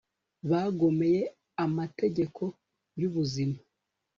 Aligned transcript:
bagomeye 0.49 1.21
amategeko 1.65 2.43
yubuzima 2.99 3.57